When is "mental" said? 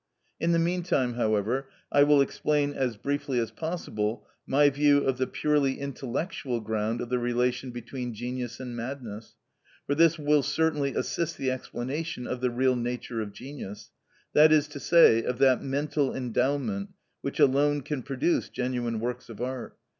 15.61-16.15